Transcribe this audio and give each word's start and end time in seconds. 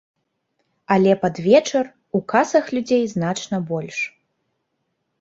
Але 0.95 1.11
пад 1.25 1.35
вечар 1.49 1.85
у 2.21 2.23
касах 2.35 2.65
людзей 2.79 3.07
значна 3.15 3.57
больш. 3.71 3.97